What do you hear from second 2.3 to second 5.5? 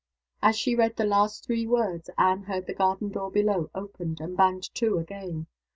heard the garden door below opened and banged to again.